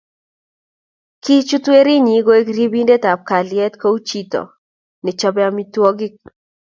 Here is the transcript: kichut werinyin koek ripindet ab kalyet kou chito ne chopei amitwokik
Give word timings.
kichut 1.23 1.65
werinyin 1.71 2.25
koek 2.25 2.47
ripindet 2.57 3.03
ab 3.11 3.21
kalyet 3.29 3.73
kou 3.81 3.97
chito 4.07 4.41
ne 5.03 5.11
chopei 5.19 5.45
amitwokik 5.49 6.13